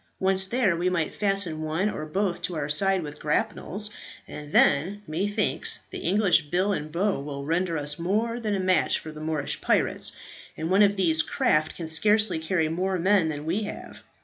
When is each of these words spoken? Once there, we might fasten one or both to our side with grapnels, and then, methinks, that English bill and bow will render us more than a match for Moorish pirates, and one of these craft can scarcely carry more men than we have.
Once 0.19 0.47
there, 0.47 0.75
we 0.75 0.89
might 0.89 1.13
fasten 1.13 1.61
one 1.61 1.87
or 1.87 2.07
both 2.07 2.41
to 2.41 2.55
our 2.55 2.67
side 2.69 3.03
with 3.03 3.19
grapnels, 3.19 3.91
and 4.27 4.51
then, 4.51 5.03
methinks, 5.05 5.81
that 5.91 5.99
English 5.99 6.45
bill 6.47 6.73
and 6.73 6.91
bow 6.91 7.19
will 7.19 7.45
render 7.45 7.77
us 7.77 7.99
more 7.99 8.39
than 8.39 8.55
a 8.55 8.59
match 8.59 8.97
for 8.97 9.13
Moorish 9.13 9.61
pirates, 9.61 10.13
and 10.57 10.71
one 10.71 10.81
of 10.81 10.95
these 10.95 11.21
craft 11.21 11.75
can 11.75 11.87
scarcely 11.87 12.39
carry 12.39 12.67
more 12.67 12.97
men 12.97 13.29
than 13.29 13.45
we 13.45 13.61
have. 13.61 14.01